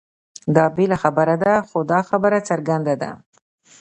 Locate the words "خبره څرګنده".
2.09-2.95